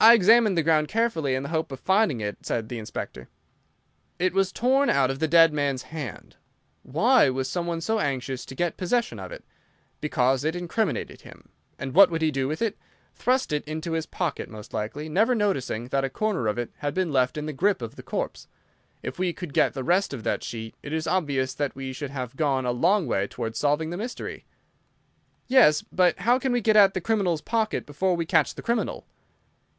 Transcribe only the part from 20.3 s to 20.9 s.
sheet